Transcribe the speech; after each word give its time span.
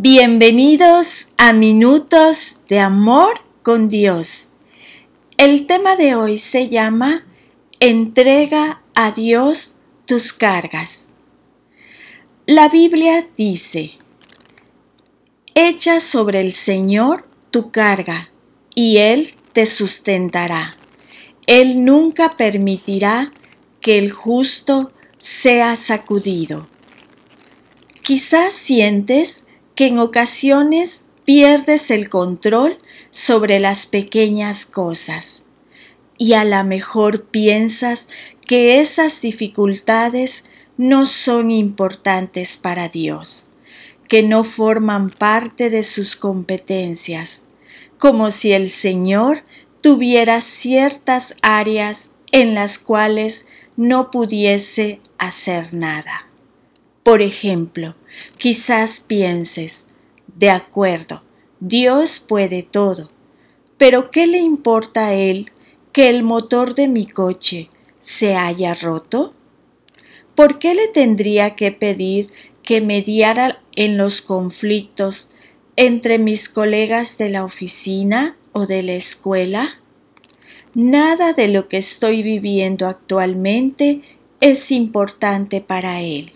Bienvenidos 0.00 1.26
a 1.38 1.52
Minutos 1.52 2.58
de 2.68 2.78
Amor 2.78 3.34
con 3.64 3.88
Dios. 3.88 4.50
El 5.36 5.66
tema 5.66 5.96
de 5.96 6.14
hoy 6.14 6.38
se 6.38 6.68
llama 6.68 7.26
Entrega 7.80 8.80
a 8.94 9.10
Dios 9.10 9.74
tus 10.06 10.32
cargas. 10.32 11.14
La 12.46 12.68
Biblia 12.68 13.28
dice, 13.36 13.98
Echa 15.56 15.98
sobre 15.98 16.42
el 16.42 16.52
Señor 16.52 17.28
tu 17.50 17.72
carga 17.72 18.30
y 18.76 18.98
Él 18.98 19.34
te 19.52 19.66
sustentará. 19.66 20.76
Él 21.48 21.84
nunca 21.84 22.36
permitirá 22.36 23.32
que 23.80 23.98
el 23.98 24.12
justo 24.12 24.92
sea 25.18 25.74
sacudido. 25.74 26.68
Quizás 28.04 28.54
sientes 28.54 29.42
que 29.78 29.86
en 29.86 30.00
ocasiones 30.00 31.04
pierdes 31.24 31.92
el 31.92 32.08
control 32.08 32.78
sobre 33.12 33.60
las 33.60 33.86
pequeñas 33.86 34.66
cosas 34.66 35.44
y 36.18 36.32
a 36.32 36.42
lo 36.42 36.64
mejor 36.64 37.26
piensas 37.26 38.08
que 38.44 38.80
esas 38.80 39.20
dificultades 39.20 40.42
no 40.76 41.06
son 41.06 41.52
importantes 41.52 42.56
para 42.56 42.88
Dios, 42.88 43.50
que 44.08 44.24
no 44.24 44.42
forman 44.42 45.10
parte 45.10 45.70
de 45.70 45.84
sus 45.84 46.16
competencias, 46.16 47.46
como 47.98 48.32
si 48.32 48.50
el 48.50 48.70
Señor 48.70 49.44
tuviera 49.80 50.40
ciertas 50.40 51.36
áreas 51.40 52.10
en 52.32 52.56
las 52.56 52.80
cuales 52.80 53.46
no 53.76 54.10
pudiese 54.10 54.98
hacer 55.18 55.72
nada. 55.72 56.27
Por 57.08 57.22
ejemplo, 57.22 57.96
quizás 58.36 59.00
pienses, 59.00 59.86
de 60.36 60.50
acuerdo, 60.50 61.22
Dios 61.58 62.20
puede 62.20 62.62
todo, 62.62 63.10
pero 63.78 64.10
¿qué 64.10 64.26
le 64.26 64.40
importa 64.40 65.06
a 65.06 65.14
Él 65.14 65.50
que 65.94 66.10
el 66.10 66.22
motor 66.22 66.74
de 66.74 66.86
mi 66.86 67.06
coche 67.06 67.70
se 67.98 68.36
haya 68.36 68.74
roto? 68.74 69.32
¿Por 70.34 70.58
qué 70.58 70.74
le 70.74 70.86
tendría 70.86 71.56
que 71.56 71.72
pedir 71.72 72.30
que 72.62 72.82
mediara 72.82 73.62
en 73.74 73.96
los 73.96 74.20
conflictos 74.20 75.30
entre 75.76 76.18
mis 76.18 76.50
colegas 76.50 77.16
de 77.16 77.30
la 77.30 77.42
oficina 77.42 78.36
o 78.52 78.66
de 78.66 78.82
la 78.82 78.92
escuela? 78.92 79.80
Nada 80.74 81.32
de 81.32 81.48
lo 81.48 81.68
que 81.68 81.78
estoy 81.78 82.22
viviendo 82.22 82.86
actualmente 82.86 84.02
es 84.42 84.70
importante 84.70 85.62
para 85.62 86.02
Él. 86.02 86.32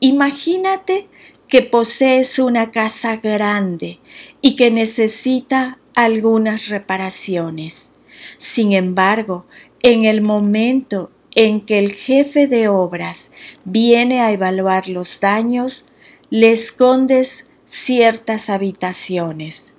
Imagínate 0.00 1.08
que 1.48 1.62
posees 1.62 2.38
una 2.38 2.70
casa 2.70 3.16
grande 3.16 3.98
y 4.40 4.54
que 4.54 4.70
necesita 4.70 5.78
algunas 5.94 6.68
reparaciones. 6.68 7.92
Sin 8.36 8.72
embargo, 8.72 9.46
en 9.82 10.04
el 10.04 10.20
momento 10.20 11.10
en 11.34 11.60
que 11.60 11.78
el 11.78 11.92
jefe 11.92 12.46
de 12.46 12.68
obras 12.68 13.32
viene 13.64 14.20
a 14.20 14.30
evaluar 14.32 14.88
los 14.88 15.20
daños, 15.20 15.84
le 16.30 16.52
escondes 16.52 17.46
ciertas 17.64 18.50
habitaciones. 18.50 19.74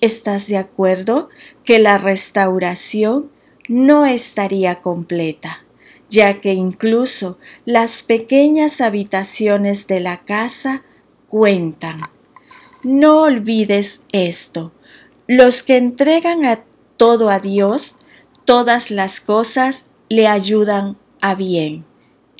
¿Estás 0.00 0.46
de 0.46 0.56
acuerdo 0.56 1.28
que 1.64 1.78
la 1.78 1.98
restauración 1.98 3.30
no 3.68 4.06
estaría 4.06 4.80
completa? 4.80 5.64
Ya 6.08 6.40
que 6.40 6.54
incluso 6.54 7.38
las 7.64 8.02
pequeñas 8.02 8.80
habitaciones 8.80 9.86
de 9.86 10.00
la 10.00 10.24
casa 10.24 10.84
cuentan. 11.28 12.00
No 12.82 13.22
olvides 13.22 14.02
esto. 14.12 14.72
Los 15.26 15.62
que 15.62 15.76
entregan 15.76 16.46
a 16.46 16.64
todo 16.96 17.28
a 17.28 17.38
Dios, 17.38 17.96
todas 18.44 18.90
las 18.90 19.20
cosas 19.20 19.86
le 20.08 20.26
ayudan 20.26 20.96
a 21.20 21.34
bien. 21.34 21.84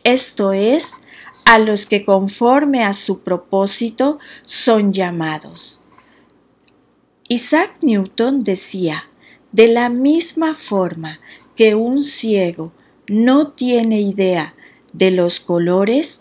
Esto 0.04 0.52
es, 0.52 0.92
a 1.44 1.58
los 1.58 1.86
que 1.86 2.04
conforme 2.04 2.84
a 2.84 2.94
su 2.94 3.20
propósito 3.20 4.18
son 4.42 4.92
llamados. 4.92 5.80
Isaac 7.28 7.78
Newton 7.82 8.40
decía, 8.40 9.10
de 9.52 9.68
la 9.68 9.88
misma 9.88 10.54
forma 10.54 11.20
que 11.56 11.74
un 11.74 12.02
ciego 12.02 12.72
no 13.08 13.48
tiene 13.48 14.00
idea 14.00 14.54
de 14.92 15.10
los 15.10 15.40
colores, 15.40 16.20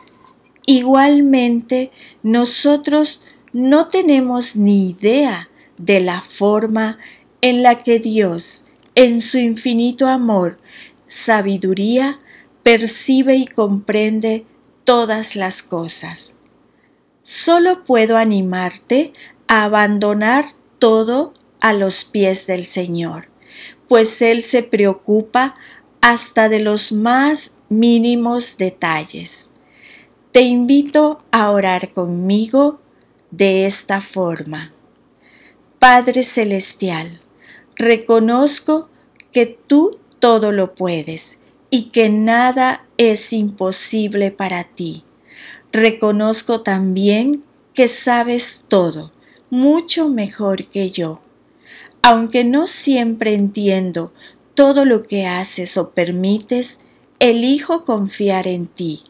igualmente 0.66 1.92
nosotros 2.24 3.22
no 3.54 3.88
tenemos 3.88 4.56
ni 4.56 4.90
idea 4.90 5.50
de 5.78 6.00
la 6.00 6.22
forma 6.22 6.98
en 7.42 7.64
la 7.64 7.78
que 7.78 8.00
Dios, 8.00 8.64
en 8.96 9.22
su 9.22 9.38
infinito 9.38 10.08
amor, 10.08 10.58
sabiduría, 11.06 12.20
percibe 12.64 13.36
y 13.36 13.46
comprende 13.46 14.46
todas 14.84 15.36
las 15.36 15.64
cosas. 15.64 16.36
Solo 17.22 17.84
puedo 17.84 18.18
animarte 18.18 19.14
a 19.48 19.66
abandonar 19.66 20.46
todo 20.80 21.34
a 21.62 21.74
los 21.74 22.06
pies 22.06 22.48
del 22.48 22.66
Señor, 22.66 23.30
pues 23.88 24.22
Él 24.22 24.42
se 24.42 24.64
preocupa 24.64 25.56
hasta 26.02 26.50
de 26.50 26.60
los 26.60 26.92
más 26.92 27.54
mínimos 27.70 28.58
detalles. 28.58 29.52
Te 30.32 30.42
invito 30.42 31.20
a 31.32 31.52
orar 31.52 31.94
conmigo 31.94 32.80
de 33.32 33.66
esta 33.66 34.02
forma. 34.02 34.72
Padre 35.80 36.24
Celestial, 36.24 37.20
reconozco 37.76 38.90
que 39.32 39.46
tú 39.46 40.00
todo 40.20 40.52
lo 40.52 40.76
puedes 40.76 41.38
y 41.70 41.90
que 41.90 42.10
nada 42.10 42.86
es 42.98 43.34
imposible 43.34 44.32
para 44.32 44.64
ti. 44.64 45.04
Reconozco 45.72 46.62
también 46.62 47.44
que 47.74 47.88
sabes 47.88 48.64
todo, 48.68 49.12
mucho 49.50 50.10
mejor 50.10 50.68
que 50.68 50.90
yo. 50.90 51.22
Aunque 52.02 52.44
no 52.44 52.68
siempre 52.68 53.34
entiendo 53.34 54.14
todo 54.58 54.86
lo 54.86 55.04
que 55.04 55.28
haces 55.28 55.78
o 55.78 55.92
permites, 55.92 56.80
elijo 57.20 57.86
confiar 57.86 58.48
en 58.48 58.66
ti. 58.66 59.04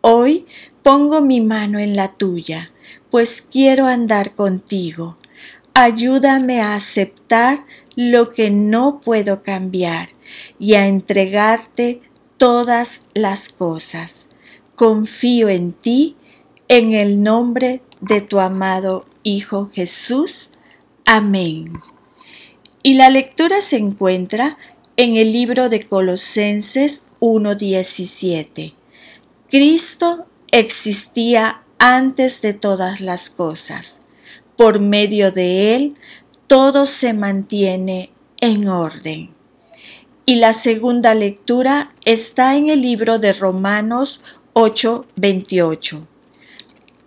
Hoy 0.00 0.46
pongo 0.82 1.20
mi 1.20 1.40
mano 1.40 1.78
en 1.78 1.94
la 1.94 2.08
tuya, 2.08 2.72
pues 3.08 3.40
quiero 3.40 3.86
andar 3.86 4.34
contigo. 4.34 5.16
Ayúdame 5.74 6.60
a 6.60 6.74
aceptar 6.74 7.64
lo 7.94 8.30
que 8.30 8.50
no 8.50 9.00
puedo 9.00 9.44
cambiar 9.44 10.08
y 10.58 10.74
a 10.74 10.88
entregarte 10.88 12.00
todas 12.36 13.08
las 13.14 13.50
cosas. 13.50 14.28
Confío 14.74 15.48
en 15.50 15.72
ti 15.72 16.16
en 16.66 16.94
el 16.94 17.22
nombre 17.22 17.80
de 18.00 18.22
tu 18.22 18.40
amado 18.40 19.04
Hijo 19.22 19.68
Jesús. 19.72 20.50
Amén. 21.04 21.74
Y 22.86 22.94
la 22.94 23.08
lectura 23.08 23.62
se 23.62 23.78
encuentra 23.78 24.58
en 24.98 25.16
el 25.16 25.32
libro 25.32 25.70
de 25.70 25.82
Colosenses 25.82 27.06
1.17. 27.18 28.74
Cristo 29.48 30.26
existía 30.52 31.62
antes 31.78 32.42
de 32.42 32.52
todas 32.52 33.00
las 33.00 33.30
cosas. 33.30 34.02
Por 34.58 34.80
medio 34.80 35.32
de 35.32 35.74
Él, 35.74 35.94
todo 36.46 36.84
se 36.84 37.14
mantiene 37.14 38.10
en 38.42 38.68
orden. 38.68 39.30
Y 40.26 40.34
la 40.34 40.52
segunda 40.52 41.14
lectura 41.14 41.90
está 42.04 42.54
en 42.54 42.68
el 42.68 42.82
libro 42.82 43.18
de 43.18 43.32
Romanos 43.32 44.20
8:28. 44.52 46.06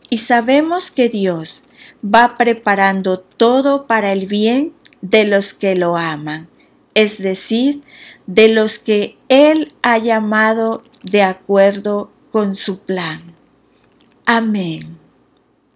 Y 0.09 0.17
sabemos 0.17 0.89
que 0.89 1.07
Dios 1.07 1.61
va 2.03 2.35
preparando 2.35 3.19
todo 3.19 3.85
para 3.85 4.11
el 4.11 4.25
bien 4.25 4.73
de 5.01 5.25
los 5.25 5.53
que 5.53 5.75
lo 5.75 5.97
aman, 5.97 6.49
es 6.93 7.21
decir, 7.21 7.83
de 8.25 8.49
los 8.49 8.79
que 8.79 9.17
Él 9.29 9.73
ha 9.81 9.97
llamado 9.97 10.83
de 11.03 11.23
acuerdo 11.23 12.11
con 12.31 12.55
su 12.55 12.79
plan. 12.79 13.21
Amén. 14.25 14.97